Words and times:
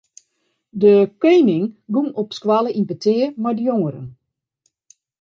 De 0.81 1.11
koaning 1.19 1.65
gong 1.93 2.09
op 2.21 2.27
de 2.31 2.35
skoalle 2.39 2.71
yn 2.79 2.87
petear 2.89 3.31
mei 3.41 3.55
de 3.57 3.63
jongeren. 3.69 4.07